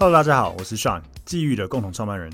[0.00, 2.32] Hello，大家好，我是 Sean，际遇的共同创办人。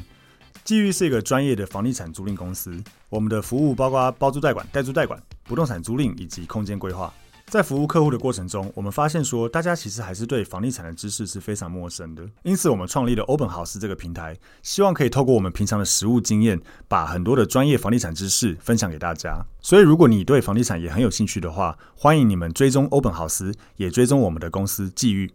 [0.65, 2.79] 际遇是一个专业的房地产租赁公司，
[3.09, 7.11] 我们的服务包括包租代管、代租代管、不动产租赁以及空间规划。
[7.47, 12.23] 在服务客户的过程中，我们发现说，大家其实还是对房地产的知识是非常陌生的。
[12.43, 19.43] 因此，我们创立了 Open House 这个平台，希望可以透过我们平常的实务经验，把很多的专业房地产知识分享给大家。
[19.63, 25.33] 所以，如果你对房地产也很有兴趣的话，欢迎你们追踪 Open House，也追踪我们的公司际遇。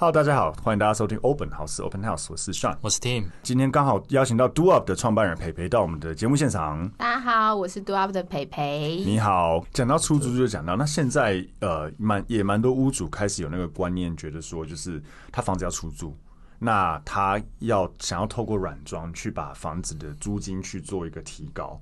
[0.00, 3.26] Hello，大家好，欢迎大家收听 Open House Open House，我是 Sean，我是 Tim。
[3.42, 6.88] 今天刚好邀请到 Do Up 的创办人培培到我们的节目现场。
[6.96, 9.02] 大家好，我是 Do Up 的培培。
[9.04, 16.16] 你好，讲到出租就讲到，那现在呃，蛮也蛮多屋主开始有那个观念，觉得说就是他房子要出租，
[16.58, 21.78] 那他要想要透过软装去把房子的租金去做一个提高。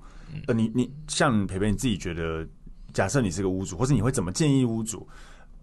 [0.49, 2.45] 呃，你你像培培你自己觉得，
[2.93, 5.09] 假设你是个屋主，或者你会怎么建议屋主？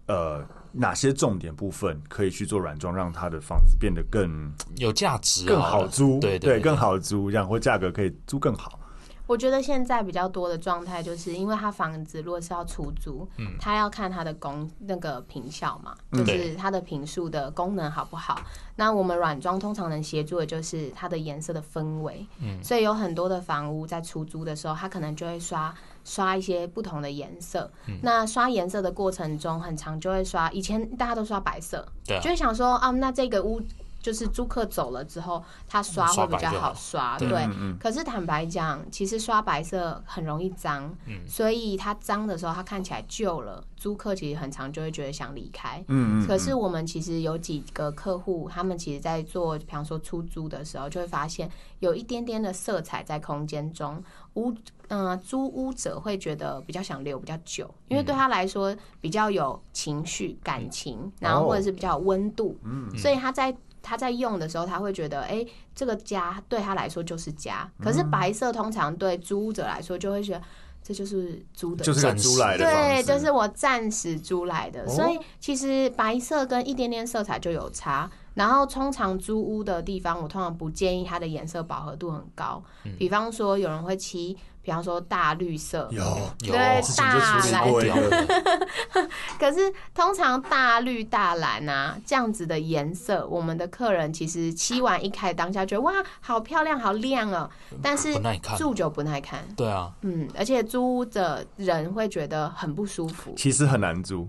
[0.06, 6.20] 呃，哪些重点部分可以去做软装，让他的房子变得更 有价值、更好租？
[6.20, 8.78] 对对，对，更好租，这样或价格可以租更好。
[9.26, 18.40] 我觉得现在比较多的状态，就是因为他房子如果是要出租，嗯，他要看他的功那个坪效嘛，就是他的坪数的功能好不好。
[18.76, 25.74] 那我们软装通常能协助的就是它的颜色的氛围，嗯，所以有很多的房屋在出租的时候，他可能就会刷。
[26.06, 30.48] 刷一些不同的颜色，嗯，那刷颜色的过程中，很常就会刷。
[30.52, 33.60] 以前大家都刷白色，对啊，就会想说啊，那这个屋
[34.06, 37.28] 就是租客走了之后，他刷会比较好刷，对。
[37.28, 37.48] 对，
[37.80, 51.50] 可是坦白讲，其实刷白色很容易脏，嗯，所以它脏的时候，它看起来旧了，租客其实很常就会觉得想离开，嗯，可是我们其实有几个客户，他们其实在做，比方说出租的时候，就会发现
[51.80, 54.00] 有一点点的色彩在空间中。
[54.34, 54.50] 屋，
[54.88, 63.56] 嗯、呃，租屋者会觉得比较想留比较久，因为对他来说比较有情绪、感情，然后或者是比较有温度，嗯，所以他在
[63.86, 67.70] 他在用的时候，他会觉得，哎、欸，这个家对他来说就是家。
[67.80, 70.42] 可是白色通常对租屋者来说，就会觉得
[70.82, 74.88] 这就是租的，就是租来的，对，就是我暂时租来的。
[74.88, 78.10] 所以其实白色跟一点点色彩就有差。
[78.34, 82.62] 然后通常租屋的地方，我通常不建议它的颜色饱和度很高。
[82.84, 86.02] 嗯、比方说，有人会漆，比方说大绿色，有
[86.44, 87.14] 有对大
[87.52, 87.62] 蓝。
[89.38, 97.48] 可是通常大绿大蓝啊这样子的颜色，我们的客人其实漆完一开当下觉得哇，好漂亮，好亮哦。
[97.80, 98.12] 但是
[98.58, 99.46] 住久不耐看。
[99.56, 103.34] 对啊，嗯，而且租屋的人会觉得很不舒服。
[103.36, 104.28] 其实很难租，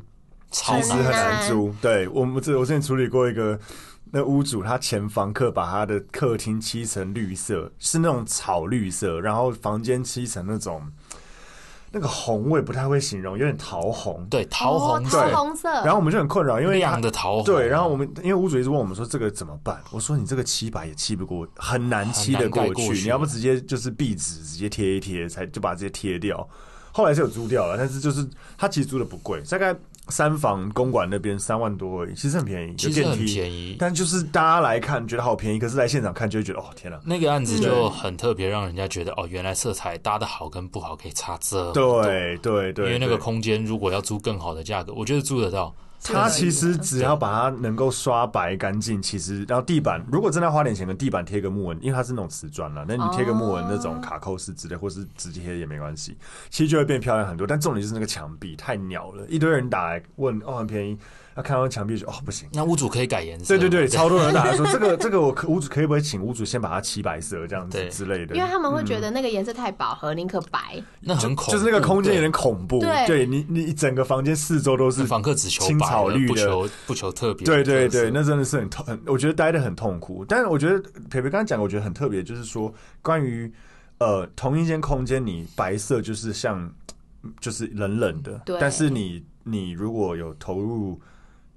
[0.52, 1.74] 其实很难租。
[1.82, 3.60] 对我们这，我之前处理过一个。
[4.12, 10.82] 那屋主他前房客把他的客厅漆成绿色，是那种草绿色，然后房间漆成那种
[11.92, 15.70] 那个红，我也不太会形容，有点桃红，对，桃红，对，桃红色。
[15.70, 19.82] 然后我们就很困扰，因为亮的桃红，对，然后我们因为屋主一直问我们说这个怎么办？
[19.92, 26.48] 我说你这个漆白也漆不过，很难漆得过去，过去你要不直接就是壁纸直接贴一贴，才就把这些贴掉。
[26.92, 29.76] 后来是有租掉了，但是就是他其实租的不贵，大概。
[30.10, 33.76] 三房公馆那边三万多而已，其实很便宜，其实很便宜。
[33.80, 42.04] 但就是大家来看觉得好便宜，可是来现场看就会觉得哦天呐，那个案子就很特别，让人家觉得哦，原来色彩搭的好跟不好可以差这么多。
[42.04, 45.74] 对对对，因为那个空间如果要租更好的价格，我觉得租得到。
[46.04, 56.18] 它其实只要把它能够刷白干净，其实然后地板如果真的要花点钱，跟地板贴个木纹，因为它是那种瓷砖了，那你贴个木纹那种卡扣式之类，或是直接贴也没关系，
[56.50, 57.46] 其实就会变漂亮很多。
[57.46, 60.98] 但重点就是那个墙壁太鸟了，一堆人打来问哦，很便宜。
[61.36, 63.46] 他看到墙壁就哦不行，那屋主可以改颜色。
[63.46, 70.82] 对对对，超多人打来说这个这个我屋主可以不可以请屋主先把它漆白色这样子之类的，因为他们会觉得那个颜色太饱和，宁可白。
[71.00, 72.80] 那很恐，就是那个空间有点恐怖。
[72.80, 77.46] 对，对你你整个房间四周都是房客只求青草绿的，不求不求特别。
[77.46, 80.26] 对对对，那真的是很痛，很我觉得待的很痛苦。
[80.28, 80.80] 但是我觉得
[81.10, 83.52] 培培刚刚讲，我觉得很特别，就是说关于
[84.00, 86.72] 呃同一间空间，你白色就是像
[87.40, 91.00] 就是冷冷的，对，但是你你如果有投入。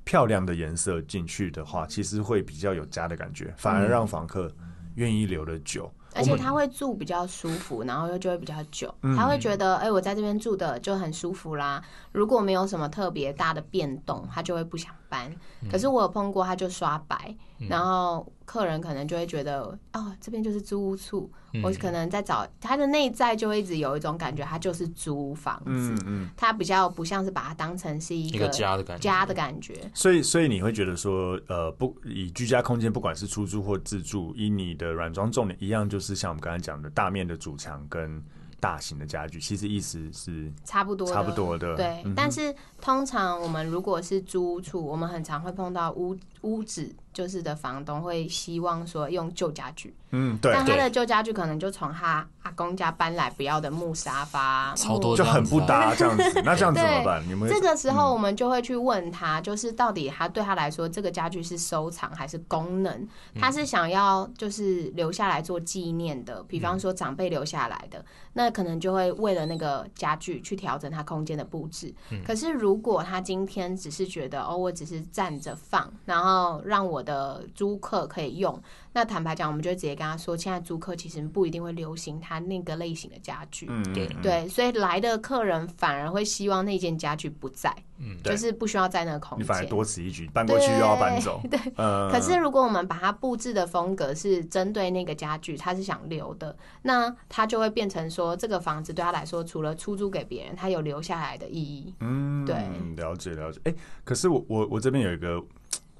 [0.03, 4.51] 漂亮的颜色进去的话，其实会比较有家的感觉，反而让房客
[4.97, 5.93] 愿意留的久。
[6.15, 8.93] 而且他会住比较舒服，然后又就会比较久。
[9.17, 11.83] 他会觉得，哎、欸，我在这边住的就很舒服啦。
[12.13, 15.31] 如果没有什么特别大的变动，他就会不想搬。
[15.71, 17.37] 可是我有碰过，他就刷白，
[17.69, 21.31] 然后客人可能就会觉得，哦，这边就是租屋处。
[21.63, 25.65] 我可能在找他的内在，就会一直有一种感觉，他就是租房子。
[25.67, 29.03] 嗯嗯，他比较不像是把它当成是一个家的感觉。
[29.03, 29.75] 家的感觉。
[29.93, 38.23] 所以，所以你会觉得说，呃，不以居家空间，不管是出租或自住，以你的软装重点一样，就是像我们刚才讲的大面的主墙跟
[38.61, 41.75] 大型的家具，其实意思是差不多，差不多的。
[41.75, 46.95] 对，嗯、但是通常我们如果是租屋处，我们很常会碰到屋屋子。
[47.13, 56.41] 就是的，房东会希望说用旧家具，嗯，对，但他的旧家具可能就从他阿公家搬来不要的木沙发，超多就很不搭这样子。
[56.45, 57.21] 那 这样子怎么办？
[57.29, 63.09] 你们这个时候我们就会去问他，就是到底他对他来说这个家具是收藏还是功能？
[63.35, 68.03] 他是想要就是留下来做纪念的，比方说长辈留下来的，
[68.35, 71.93] 那可能就会为了那个家具去调整他空间的布置。
[72.25, 76.30] 可是如果他今天只是觉得哦，我只是站着放，然后
[76.65, 77.01] 让我。
[77.11, 78.63] 的租客可以用，
[78.93, 92.11] 那坦白讲，我们就直接跟他说，现在租客其实不一定会流行他那个类型的家具，嗯，对对，所以来的客人反而会希望那件家具不在，嗯，就是不需要在那个空间，你反而多此一举，搬过去又要搬走，对，对嗯。
[92.13, 102.55] 可是如果我们把它布置的风格是针对那个家具，他是想留的，那他就会变成说，这个房子对他来说，除了出租给别人，他有留下来的意义，嗯，对，
[102.97, 103.59] 了解了解。
[103.65, 105.43] 哎、欸，可是我我我这边有一个。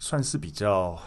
[0.01, 0.99] 算是比较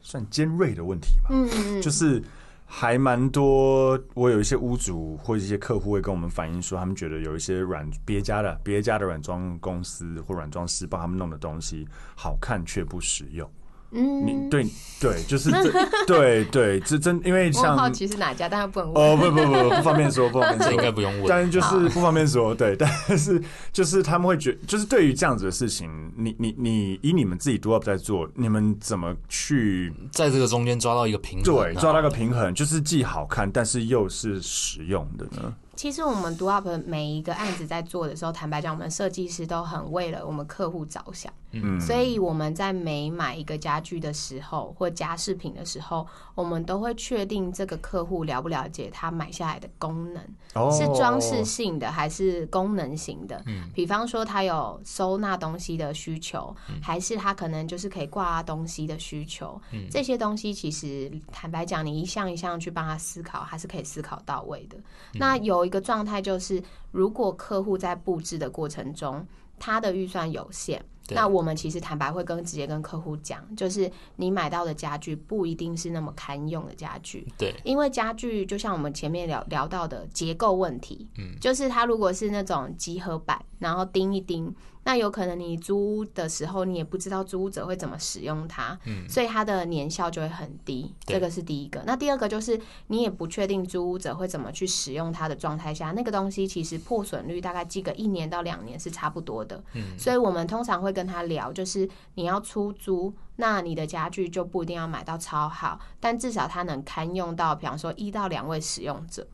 [0.00, 2.22] 算尖锐的问题嘛，嗯，就是
[2.64, 4.00] 还蛮多。
[4.14, 13.50] 我有一些屋主或者一些客户会跟我们反映说，他们觉得有一些软别家的别家的软装公司或软装师帮他们弄的东西好看却不实用。
[13.96, 14.66] 嗯，你对
[15.00, 15.72] 对，就是这
[16.06, 21.26] 对对，这真因为像好奇是哪家，但是不能问哦，不不不不方便说，不方便说，应该不用问。
[21.28, 22.88] 但是就是不方便说，对，但
[23.18, 31.44] 是就是他们会觉，就是对于这样子的事情，你你你以你们自己 Do Up 在做，你们怎么去在这个中间抓到一个平衡？
[31.44, 35.52] 对，抓到一个平衡，就是既好看，但是又是实用的呢？
[35.74, 41.30] 其实我们 Do Up 每一个案子在做的时候，坦白讲，我们设计师都很为了我们客户着想。
[41.64, 50.22] 嗯，所以我们在每买一个家具的时候，或家饰品的时候，我们都会确定这个客户了不了解他买下来的功能，
[50.70, 53.42] 是装饰性的还是功能型的。
[53.46, 59.60] 嗯，比方说他有收纳东西的需求，还是他可能就是可以挂东西的需求。
[59.72, 64.76] 嗯，这些东西其实坦白讲，你一项一项去帮他思考，还是可以思考到位的。
[65.14, 69.26] 那有一个状态就是，如果客户在布置的过程中，
[69.58, 70.84] 他的预算有限。
[71.14, 84.54] 那我们其实坦白会跟直接跟客户讲，就是你买到的家具不一定是那么堪用的家具，对，因为家具就像我们前面聊聊到的结构问题，嗯，就是它如果是那种集合板，然后钉一钉。
[84.86, 90.94] 那有可能你租屋的时候，你也不知道租屋者会怎么使用它，嗯，所以它的年效就会很低。
[91.04, 91.82] 这个是第一个。
[91.84, 92.56] 那第二个就是
[92.86, 99.60] 你也不确定租屋者会怎么去使用它的状态下，那个东西其实破损率大概记个一年到两年是差不多的。
[99.72, 109.26] 嗯，所以我们通常会跟他聊，就是你要出租，那你的家具就不一定要买到超好，但至少它能堪用到，比方说一到两位使用者。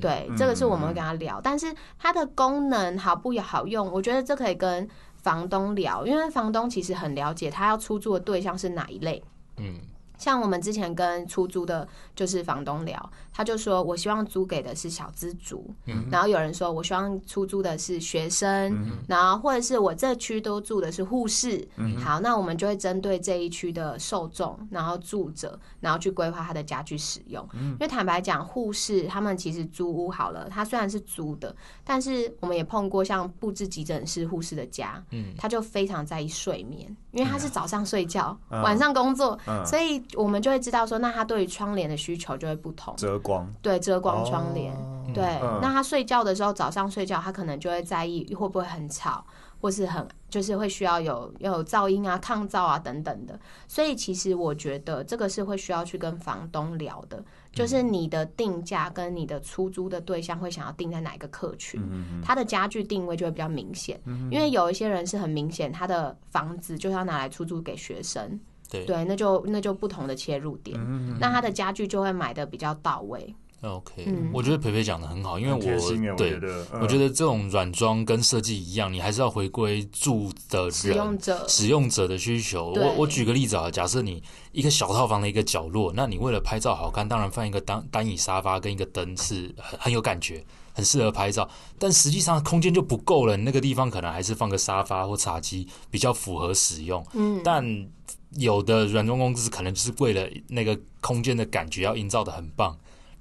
[0.00, 4.88] 对，这个是我们会跟他聊，但是它的功能好不好用，我觉得这可以跟
[5.26, 9.20] 房东聊，因为房东其实很了解他要出租的对象是哪一类。
[9.56, 9.80] 嗯。
[10.18, 27.46] 像我们之前跟出租的，就是房东聊，他就说我希望租给的是小资族，嗯，然后有人说我希望出租的是学生，嗯，然后或者是我这区都住的是护士，嗯，好，那我们就会针对这一区的受众，然后住者，然后去规划他的家具使用。
[27.52, 31.54] 嗯，因为坦白讲，护士他们其实租屋好了，他虽然是租的，
[31.84, 39.96] 但是我们也碰过像布置急诊室护士的家，嗯，他就非常在意睡眠，因为他是早上睡觉，嗯，晚上工作，嗯，所以。
[40.14, 42.94] 我们就会知道说，那他对于窗帘的需求就会不同。
[42.96, 45.58] 遮光，对，遮光窗帘，哦，对，嗯。
[45.62, 49.24] 那他睡觉的时候，早上睡觉，他可能就会在意会不会很吵，
[49.66, 53.36] 或是很就是会需要有要有噪音啊、抗噪啊等等的。
[53.66, 57.20] 所以其实我觉得这个是会需要去跟房东聊的，
[57.52, 64.30] 就是你的定价跟你的出租的对象会想要定在哪一个客群，嗯，他的家具定位就会比较明显，嗯。
[64.30, 68.38] 因为有一些人是很明显，他的房子就是要拿来出租给学生。
[68.70, 73.34] 对，对，那就那就不同的切入点，嗯，那他的家具就会买的比较到位。
[73.66, 82.72] OK，、嗯、我觉得培培讲的很好，因为我，我对，嗯、我觉得这种软装跟设计一样，你还是要回归住的人使用者使用者的需求。
[82.72, 91.48] 我我举个例子啊，假设你一个小套房的一个角落，那你为了拍照好看，当然放一个单单椅沙发跟一个灯是很很有感觉，很适合拍照。
[91.78, 97.04] 但实际上空间就不够了，那个地方可能还是放个沙发或茶几比较符合使用。
[97.12, 97.88] 嗯，但
[98.36, 102.76] 有的软装公司可能就是为了那个空间的感觉要营造的很棒。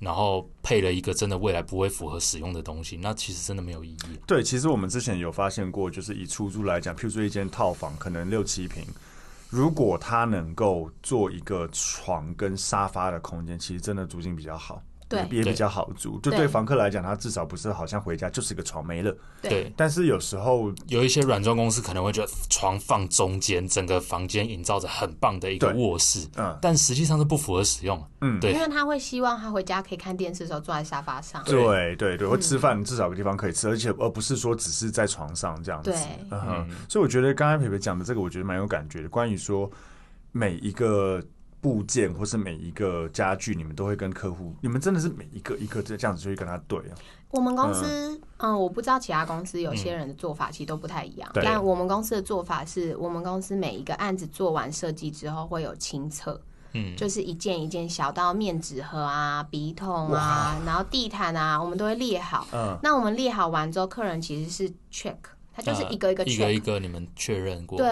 [0.05, 4.19] 然后配了一个真的未来不会符合使用的东西，那其实真的没有意义。
[4.27, 8.85] 对，其实我们之前有发现过，就是以出租来讲，譬如说一间套房可能六七平，
[9.49, 14.81] 如果它能够做一个床跟沙发的空间，其实真的租金比较好。
[15.07, 16.19] 对，也比较好租。
[16.19, 19.15] 就对房客来讲，他至少不是好像回家就是一个床没了。
[19.41, 19.71] 对。
[19.77, 26.27] 但是有时候有一些软装公司可能会觉得床放中间，整个房间营造着很棒的一个卧室。
[26.37, 26.57] 嗯。
[26.59, 28.03] 但实际上是不符合使用。
[28.21, 28.39] 嗯。
[28.39, 28.51] 对。
[28.53, 31.43] 因为他会希望他回家可以看电视的时候坐在沙发上。
[31.43, 35.91] 对对对，会吃饭至少有个地方可以吃，而且而不是说只是在床上这样子。
[35.91, 35.99] 对。
[36.31, 36.69] 嗯哼。
[36.89, 39.09] 所以我觉得刚才培培讲的这个，我觉得蛮有感觉的。
[39.09, 39.69] 关于说
[40.31, 41.21] 每一个。
[41.65, 46.95] 部件或是每一个家具，你们都会跟客户，你们真的是每一个一个这样子就会跟他对啊。
[47.31, 56.39] 我们公司，嗯，嗯，我不知道其他公司有些人的做法其实都不太一样，嗯，但我们公司的做法是我们公司每一个案子做完设计之后会有清测，
[56.73, 62.45] 嗯，就是一件一件小到面纸盒啊、笔筒啊，然后地毯啊，我们都会列好。
[62.53, 65.15] 嗯，那我们列好完之后，客人其实是 check。
[65.55, 67.77] 他就是一个一个 check，一个一个你们确认过。
[67.77, 67.87] 对，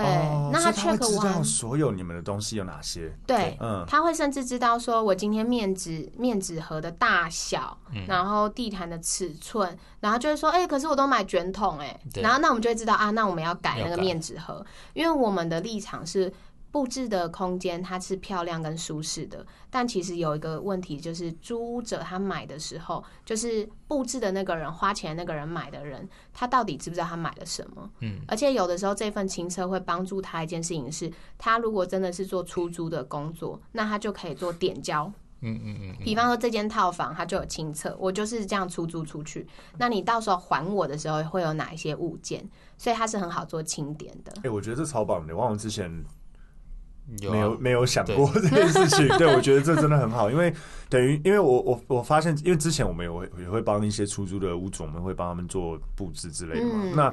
[0.51, 3.15] 那他 check 完所有你们的东西有哪些？
[3.25, 16.33] 对，嗯，他会甚至知道说，我今天面纸面纸盒的大小，然后地毯的尺寸，然后就会说，哎，可是我都买卷筒，哎，然后那我们就会知道啊，那我们要改那个面纸盒，因为我们的立场是。
[16.73, 27.87] 布置的空间它是漂亮跟舒适的，但其实有一个问题，就是租者他买的时候，就是布置的那个人花钱那个人买的人，他到底知不知道他买了什么？
[27.99, 35.05] 嗯，而且有的时候这份清车会帮助他一件事情是，他如果真的是做出租的工作，那他就可以做点交。
[35.41, 35.95] 嗯嗯嗯。
[36.03, 39.45] 比方说这间套房，它就有清册，我就是这样出租出去，
[39.77, 42.49] 那你到时候还我的时候会有哪一些物件？
[42.79, 44.33] 所以它是很好做清点的。
[44.43, 46.03] 哎，我觉得这超棒的，忘了之前。
[47.29, 50.53] 没有没有想过这件事情， 对，对我觉得这真的很好，因为
[50.93, 56.73] 等于因为我我我发现，因为之前我们也会也会帮一些出租的屋主，我们会帮他们做布置之类的嘛。
[56.83, 57.11] 嗯、那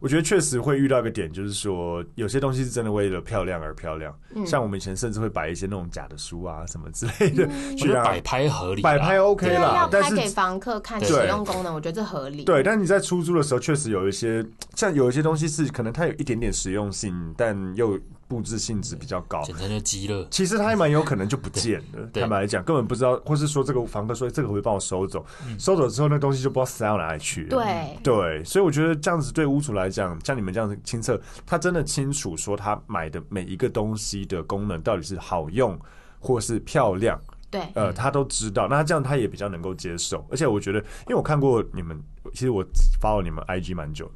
[0.00, 12.44] 我觉得确实会遇到一个点，就是说有些东西是真的为了漂亮而漂亮，嗯、像我们以前甚至会摆一些那种假的书啊什么之类的， 去让摆拍合理，摆拍 OK 啦，但是给房客看使用功能，我觉得这合理。
[12.44, 17.98] 对，但是你在出租的时候，确实有一些像有一些东西是可能它有一点点实用性，但又。
[18.28, 20.26] 布置性质比较高，简单就鸡了。
[20.30, 22.08] 其实它还蛮有可能就不见了。
[22.14, 27.48] 坦白来讲，根本不知道，或是说这个房客说这个会帮我收走，嗯、收走之后那东西就不知道塞到哪里去了。
[27.50, 35.78] 对对，所以我觉得这样子对屋主来讲，像你们这样子清测，他真的清楚说他买的每一个东西的功能到底是好用
[36.20, 37.20] 或是漂亮。
[37.50, 38.66] 对，呃，他都知道。
[38.68, 40.26] 那他这样他也比较能够接受。
[40.30, 42.02] 而且我觉得，因为我看过你们，
[42.32, 42.64] 其实我
[43.00, 44.10] follow 你们 IG 蛮久，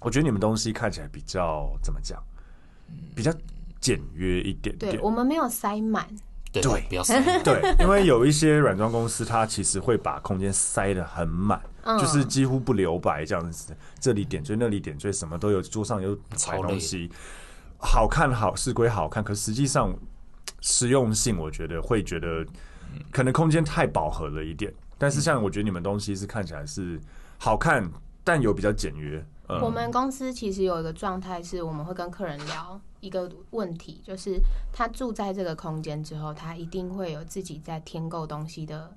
[0.00, 2.20] 我觉得你们东西看起来比较怎么讲？
[3.14, 3.32] 比较
[3.80, 6.04] 简约一点点，对，我们没有塞满，
[6.52, 16.16] 对，不要塞， 对，因为有一些软装公司，它其实会把空间塞得很满，嗯、就是几乎不留白这样子，这里点缀，那里点缀，什么都有，桌上有
[16.48, 17.08] 摆东西，
[17.78, 19.94] 好看好是归好看，可实际上
[20.60, 22.44] 实用性，我觉得会觉得
[23.12, 27.00] 可能空间太饱和了一点，但是像我觉得你们东西是看起来是
[27.38, 27.88] 好看，
[28.24, 29.24] 但有比较简约。
[29.62, 34.38] 我们公司其实有一个状态，是我们会跟客人聊一个问题，就是
[34.72, 38.94] 他住在这个空间之后，他一定会有自己在添购东西的，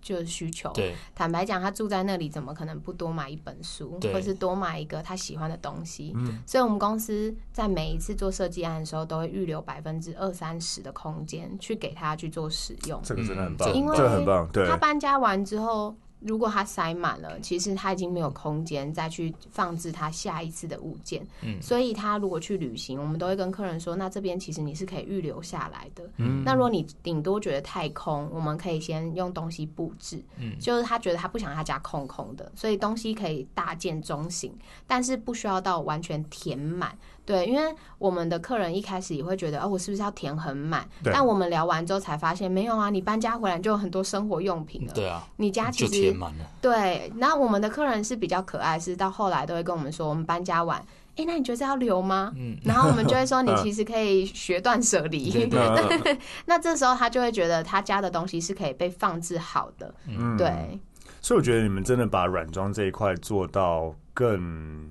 [0.00, 0.70] 就是需求。
[0.72, 6.12] 对，坦白讲，他住在那里，怎么可能不多买一本书，或是多买一个他喜欢的东西？
[6.16, 13.00] 嗯，所以我们公司在每一次做设计案的时候，都会预留百分之二三十的空间去给他去做使用。
[13.02, 14.48] 这个真的很棒，因为很棒。
[14.52, 15.96] 对，他搬家完之后。
[16.20, 21.24] 如果它塞满了，其实他已经没有空间再去放置他下一次的物件。
[21.42, 26.08] 嗯，所以他如果去旅行，我们都会跟客人说，那这边其实你是可以预留下来的。
[26.16, 30.22] 嗯，那如果你顶多觉得太空，我们可以先用东西布置。
[30.38, 34.52] 嗯，就是他觉得他不想他家空空的，所以东西可以大件中型，
[34.86, 36.96] 但是不需要到完全填满。
[37.26, 40.88] 对，因为我们的客人一开始也会觉得，哦，我是不是要填很满？
[41.02, 44.92] 对但我们聊完之后才发现，没有啊，你搬家回来就有很多生活用品了。
[44.94, 46.46] 对啊，你家其实填满了。
[46.62, 50.78] 对，那我们的客人是比较可爱，是到后来都会跟我们说，我们搬家完，
[51.16, 52.32] 哎，那你觉得这要留吗？
[52.36, 55.50] 嗯，然后我们就会说， 你其实可以学断舍离。
[56.46, 59.92] 那这时候他就会觉得他家的东西是可以被放置好的。
[60.06, 60.78] 嗯，对。
[61.20, 64.88] 所以我觉得你们真的把软装这一块做到更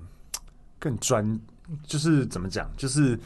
[0.78, 1.40] 更专，
[1.86, 3.18] 就是怎么讲，就是。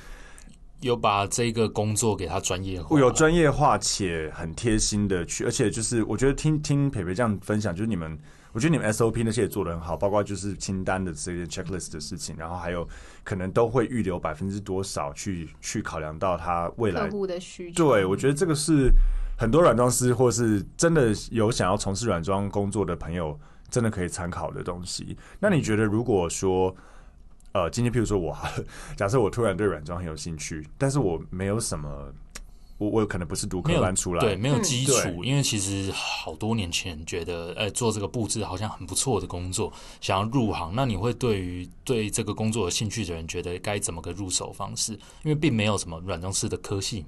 [0.82, 8.18] 有把这个工作给他专业化，有专业化且很贴心的去，而且就是我觉得听听培培这样分享，就是你们，
[8.52, 12.88] 我觉得你们 SOP 那些也做得很好，包括就是清单的这些 checklist 的事情，然后还有
[13.23, 17.85] 可能都会预留百分之多少去去考量到他未来客户的需求。
[17.85, 18.90] 对，我觉得这个是
[19.37, 25.14] 很多软装师或是真的有想要从事软装工作的朋友真的可以参考的东西。
[25.38, 26.75] 那你觉得如果说？
[27.52, 28.37] 呃，今天譬如说我，
[28.97, 32.12] 假设我突然对软装很有兴趣，但是我没有什么，
[32.78, 35.25] 我我可能不是读科班出来，对，没有基础。
[35.25, 40.73] 因为其实好多年前觉得，呃，做这个布置好像很不错的工作，想要入行。
[40.76, 44.92] 那你会对于对这个工作有兴趣的人，觉得该怎么个入手方式？
[44.92, 47.04] 因为并没有什么软装师的科系，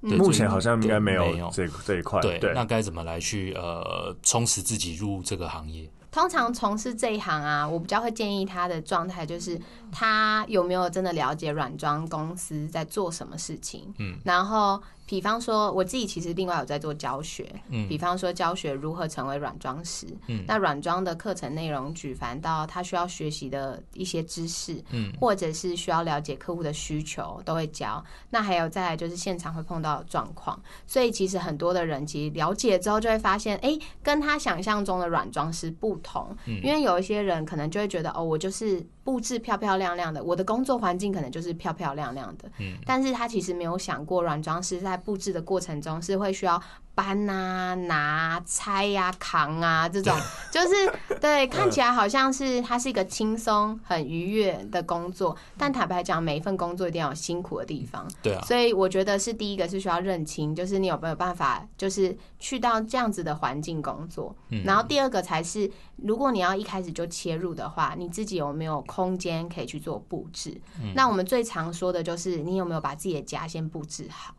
[0.00, 2.20] 目前好像应该没有这这一块。
[2.20, 5.90] 对，那该怎么来去呃充实自己入这个行业？
[6.16, 9.60] 通常从事这一行啊，我比较会建议他的状态就是
[9.92, 14.82] 他有没有真的了解软装公司在做什么事情，嗯，然后。
[15.08, 28.04] 比方说，我自己其实另外有在做教学，嗯，比方说教学如何成为软装师，嗯，那软装的课程内容举凡到他需要学习的一些知识，嗯，或者是需要了解客户的需求，都会教。
[28.30, 38.86] 那还有再来就是现场会碰到的状况，所以其实很多的人其实了解之后就会发现，哎，跟他想象中的软装师不同，嗯，因为有一些人可能就会觉得，哦，我就是。
[39.06, 42.50] 布置漂漂亮亮的，我的工作环境可能就是漂漂亮亮的。
[42.58, 46.60] 嗯，但是他其实没有想过，软装师在布置的过程中是会需要。
[46.96, 50.16] 搬啊、拿、拆呀、扛啊，这种
[50.50, 58.10] 就是对，看起来好像是它是一个轻松、很愉悦的工作，但坦白讲，每一份工作一定要有辛苦的地方。
[58.22, 64.34] 对啊，所以我觉得是第一个是需要认清，就是你有没有办法，就是去到这样子的环境工作。
[64.48, 70.58] 嗯然后第二个才是，如果你要一开始就切入的话，你自己有没有空间可以去做布置？
[70.94, 74.34] 那我们最常说的就是，你有没有把自己的家先布置好？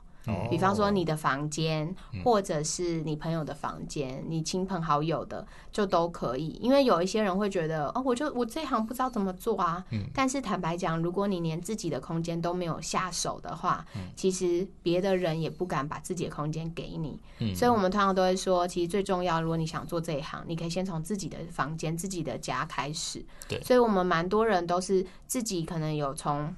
[0.50, 6.60] 比方说你的房间，或者是你朋友的房间，你亲朋好友的就都可以。
[6.62, 9.84] 因为有一些人会觉得，哦，我就我这一行不知道怎么做啊。
[10.14, 13.86] 但是坦白讲，如果你连自己的空间都没有下手的话，
[14.16, 17.20] 其实别的人也不敢把自己的空间给你。
[17.56, 23.26] 所以我们通常都会说，其实最重要，如果你想做这一行，你可以先从自己的房间、自己的家开始。
[23.48, 26.54] 对，所以我们蛮多人都是自己可能有从。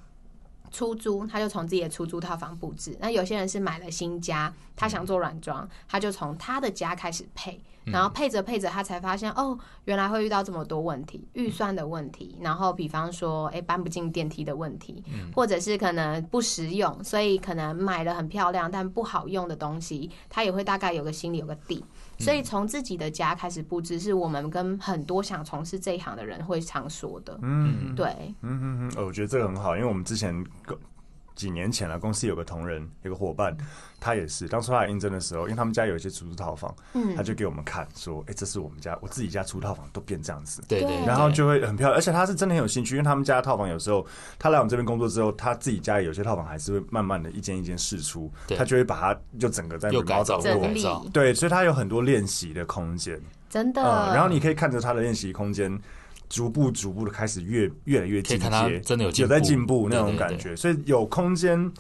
[0.72, 2.98] 出租，他就从自己的出租套房布置。
[3.00, 15.04] 那有些人是买了新家，他想做软装，他就从他的家开始配，然后配着配着，他才发现哦，原来会遇到这么多问题，预算的问题，然后比方说，哎，搬不进电梯的问题，
[15.36, 21.84] 或者是可能不实用，所以可能买了很漂亮但不好用的东西，他也会大概有个心里有个底。
[22.20, 27.40] 所以从自己的家开始布置，是我们跟很多想从事这一行的人会常说的。
[27.42, 28.08] 嗯，对，
[28.42, 30.46] 嗯嗯嗯，我觉得这个很好，因为我们之前。
[31.40, 33.56] 几年前了，公司有个同仁，有个伙伴，
[33.98, 40.82] 他也是当初他来应征的时候，因为他们家有一些出租套房，嗯，他就给我们看说，哎、欸，这是我们家，我自己家出套房都变这样子，对。
[40.82, 44.06] 对，然后就会很漂亮，而且他是真的很有兴趣，因为他们家的套房有时候
[44.38, 53.18] 他来我们这边工作之后，他自己家里有些套房还是会慢慢的一间一间试出，他就会把它就整个在改造过，对，所以他有很多练习的空间，
[53.50, 55.80] 真的、嗯，然后你可以看着他的练习空间。
[56.30, 61.72] 逐步逐步的开始越越来越进阶，真的有有在进步那种感觉，所以有空间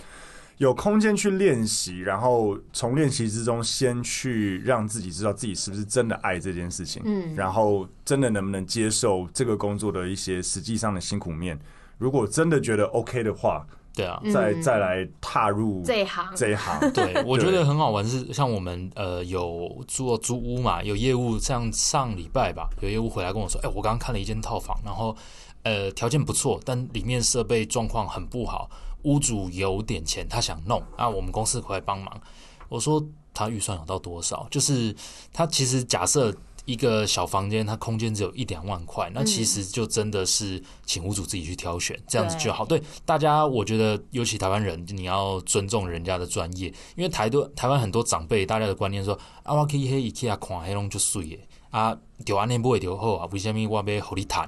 [0.57, 11.57] 有空间去练习，然后从练习之中先去让自己知道自己是不是真的爱这件事情，嗯，然后真的能不能接受这个工作的一些实际上的辛苦面，
[11.97, 13.65] 如果真的觉得 OK 的话。
[13.99, 18.05] 对啊，再再来踏入这一行，这一行， 对，我觉得很好玩。
[18.05, 25.15] 是像我们呃有做租屋嘛，有业务，像上礼拜吧，有业务回来跟我说，哎，我刚刚看了一间套房，然后
[25.63, 28.69] 呃条件不错，但里面设备状况很不好，
[29.03, 32.21] 屋主有点钱，他想弄，啊，我们公司可以帮忙。
[32.69, 34.47] 我说他预算有到多少？
[34.49, 34.95] 就是
[35.33, 36.33] 他其实假设。
[36.69, 42.63] 一个小房间，它空间只有一两万块，那其实就真的是请屋主自己去挑选，这样子就好。
[42.63, 51.39] 对大家，我觉得尤其台湾人，你要尊重人家的专业，因为台多台湾很多长辈，大家的观念说啊，我可以黑一 k 啊看黑龙就碎耶，
[51.71, 54.47] 啊，丢安尼不会丢后啊，为什么我要和你谈？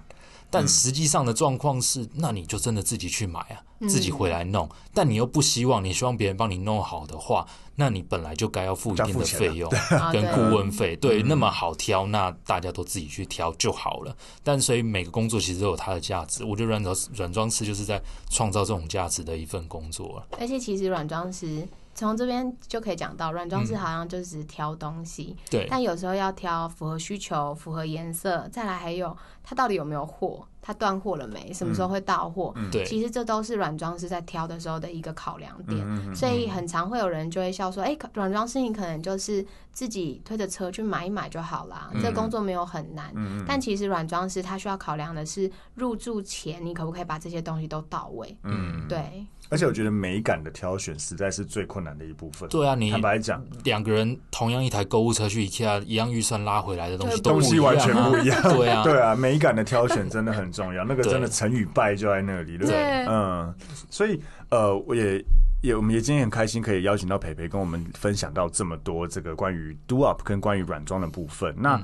[0.52, 4.70] 但实际上的状况是，那你就真的自己去买啊，自己回来弄。
[4.94, 9.72] 但你又不希望，你希望别人帮你弄好的话，那你本来就该要付一定的费用
[10.12, 10.96] 跟顾问费。
[10.98, 14.16] 对，那么好挑，那大家都自己去挑就好了。
[14.44, 16.44] 但所以每个工作其实都有它的价值。
[16.44, 20.22] 我觉得软装软装师就是在创造这种价值的一份工作。
[20.38, 21.68] 而且其实软装师。
[21.94, 35.84] 从这边就可以讲到，软装师好像就是挑东西，嗯、对，但有时候要挑符合需求、符合颜色，再来还有它到底有没有货，它断货了没，什么时候会到货，嗯，对，其实这都是软装师在挑的时候的一个考量点。
[35.86, 43.12] 嗯、所以很常会有人就会笑说，哎、欸，软装师你可能就是自己推着车去买一买就好啦，嗯、这个工作没有很难。
[43.16, 48.38] 嗯、但其实软装师他需要考量的是入住前你可不可以把这些东西都到位。
[48.44, 49.26] 嗯，对。
[49.52, 52.48] 而且我觉得美感的挑选实在是最困难的一部分。
[52.48, 58.42] 对啊，你坦白讲，两个人同样一台购物车去 IKEA，一样预算拉回来的东西东西完全不一样。
[58.56, 60.84] 对啊，对啊，美感的挑选真的很重要。
[60.88, 62.58] 那个真的成与败就在那里。
[62.58, 63.54] 对，对，嗯，
[63.90, 64.18] 所以
[64.52, 65.22] 呃，我也
[65.62, 71.54] 也我们也今天很开心可以邀请到培培跟我们分享到这么多这个关于 Do Up 跟关于软装的部分。
[71.58, 71.84] 那、嗯、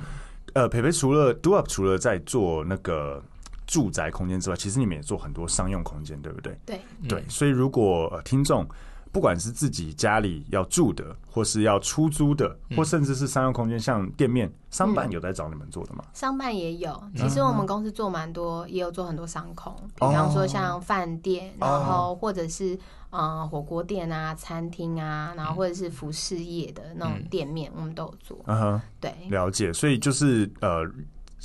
[0.54, 3.22] 呃，培培除了 Do Up，除了在做那个。
[3.68, 6.58] 住宅空间之外，其实你们也做很多商用空间，对不对？
[6.66, 8.66] 对对，所以如果、呃、听众
[9.12, 16.04] 不管是自己家里要住的，或是要出租的，或甚至是商用空间，像店面商办有在找你们做的吗？
[16.14, 22.78] 商办也有，其实我们公司做蛮多，也有做很多商空，比方说像饭店，然后或者是
[23.10, 28.40] 嗯火锅店啊、餐厅啊，然后或者是服饰业的那种店面，我们都有做。
[28.46, 29.74] 嗯哼，对，了解。
[29.74, 30.90] 所以就是呃。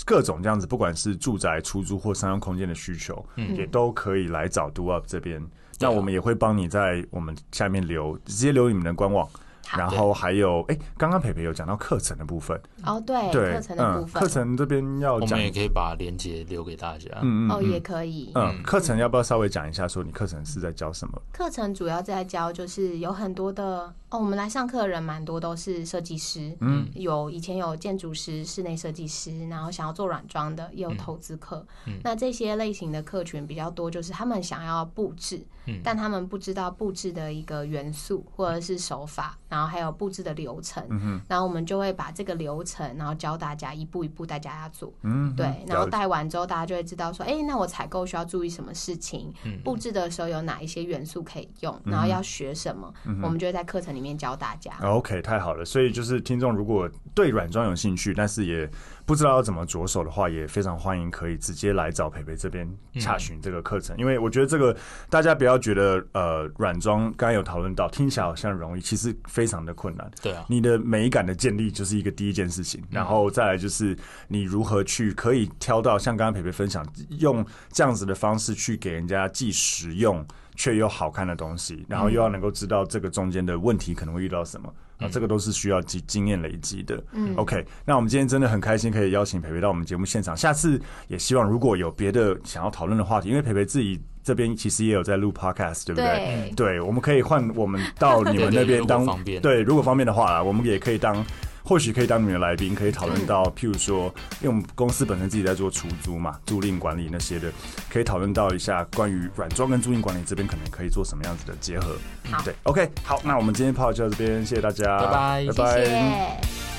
[0.04, 5.44] 各种这样子，不管是住宅出租或商用空间的需求，嗯，也都可以来找 Do Up 这边。
[5.78, 9.28] 那我们也会帮你在我们下面留，直接留你们的官网。
[9.76, 12.60] 然后还有，哎，刚刚培培有讲到课程的部分。
[12.84, 17.10] 哦，对，课程的部分，课程这边要讲，我们也可以把链接留给大家。
[17.22, 18.30] 嗯嗯，哦，也可以。
[18.34, 19.88] 嗯，课程要不要稍微讲一下？
[19.88, 21.20] 说你课程是在教什么？
[21.32, 26.56] 课程主要在教，就是有很多的哦，我们来上课的人蛮多，都是设计师。
[26.60, 31.66] 嗯，有以前有建筑师、室内设计师，然后想要做软装的，也有投资客。
[31.86, 35.44] 嗯，那这些类型的客群比较多，就是他们想要布置，
[35.82, 40.84] 但他们不知道布置的一个元素或者是手法，然后还有布置的流程。
[40.90, 44.92] 嗯，然后我们就会把这个流程，然后教大家一步一步带大家做。
[45.02, 49.32] 嗯，对，然后带完之后，大家就会知道说，哎，那我采购需要注意什么事情？
[49.64, 51.80] 布置的时候有哪一些元素可以用？
[51.84, 52.92] 然后要学什么？
[53.22, 54.72] 我们就会在课程里面教大家。
[54.82, 55.64] OK，太好了。
[55.64, 58.68] 所以就是听众如果对软装有兴趣，但是也
[59.04, 63.96] 不知道要怎么着手的话，也非常欢迎可以直接来找培培这边洽询这个课程。
[63.98, 64.76] 因为我觉得这个
[65.10, 70.10] 大家不要觉得呃软装刚刚有讨论到听起来好像容易，其实非常的困难。
[70.22, 73.96] 对啊，你的美感的建立就是一个第一件事情，然后再来就是
[74.28, 76.86] 你如何去可以挑到像刚刚培培分享
[77.18, 84.72] 用这样子的方式去给人家既实用却又好看的东西，然后又要能够知道这个中间的问题可能会遇到什么。
[84.98, 87.02] 啊，这个都是需要经经验累积的。
[87.12, 90.36] 嗯，OK，那我们今天真的很开心可以邀请培培到我们节目现场。
[90.36, 96.52] 下次也希望如果有别的想要讨论的话题，因为培培自己这边其实也有在录 Podcast，对不对？
[96.54, 99.04] 对，对，我们可以换我们到你们那边当
[99.42, 101.24] 对，如果方便的话，我们也可以当。
[101.64, 104.06] 或许可以当你们的来宾，可以讨论到，譬如说，
[104.40, 107.50] 因为我们公司本身自己在做出租嘛，租赁管理那些的，
[107.88, 111.96] 可以讨论到一下关于软装跟租赁管理这边可能可以做什么样子的结合。
[112.30, 115.84] 好，对，OK，好，那我们今天 podcast 就到这边，谢谢大家，拜拜，拜拜。
[115.84, 116.71] 谢谢。